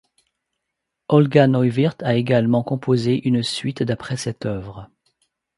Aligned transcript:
Olga 1.09 1.45
Neuwirth 1.45 2.01
a 2.01 2.15
également 2.15 2.63
composé 2.63 3.21
une 3.27 3.43
suite 3.43 3.83
d'après 3.83 4.17
cette 4.17 4.47
œuvre. 4.47 4.89